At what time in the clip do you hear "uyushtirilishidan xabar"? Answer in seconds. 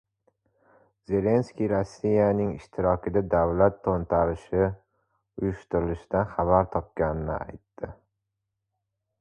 4.65-6.69